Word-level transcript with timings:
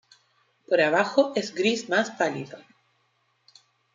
Por 0.67 0.81
abajo 0.81 1.31
es 1.35 1.53
gris 1.53 1.87
más 1.87 2.09
pálido. 2.09 2.57